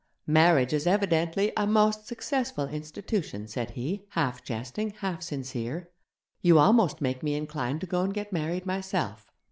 [0.25, 5.91] 'Marriage is evidently a most successful institution,' said he, half jesting, half sincere;
[6.41, 9.31] 'you almost make me inclined to go and get married myself.